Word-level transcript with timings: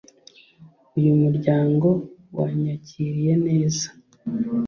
Uyu 0.97 1.11
muryango 1.23 1.89
wanyakiriye 2.37 3.33
neza 3.47 3.87